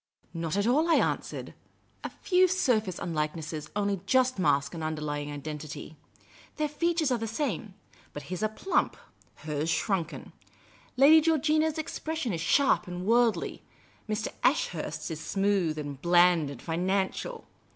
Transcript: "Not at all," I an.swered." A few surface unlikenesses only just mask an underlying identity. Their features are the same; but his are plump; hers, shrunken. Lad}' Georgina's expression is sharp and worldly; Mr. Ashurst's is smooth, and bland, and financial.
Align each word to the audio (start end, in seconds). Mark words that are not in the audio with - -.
"Not 0.33 0.57
at 0.57 0.65
all," 0.65 0.89
I 0.89 0.95
an.swered." 0.95 1.53
A 2.03 2.09
few 2.09 2.47
surface 2.47 2.97
unlikenesses 2.97 3.69
only 3.75 4.01
just 4.07 4.39
mask 4.39 4.73
an 4.73 4.81
underlying 4.81 5.31
identity. 5.31 5.95
Their 6.55 6.69
features 6.69 7.11
are 7.11 7.19
the 7.19 7.27
same; 7.27 7.75
but 8.11 8.23
his 8.23 8.41
are 8.41 8.49
plump; 8.49 8.97
hers, 9.45 9.69
shrunken. 9.69 10.33
Lad}' 10.97 11.23
Georgina's 11.25 11.77
expression 11.77 12.33
is 12.33 12.41
sharp 12.41 12.87
and 12.87 13.05
worldly; 13.05 13.61
Mr. 14.09 14.29
Ashurst's 14.43 15.11
is 15.11 15.19
smooth, 15.19 15.77
and 15.77 16.01
bland, 16.01 16.49
and 16.49 16.63
financial. 16.63 17.45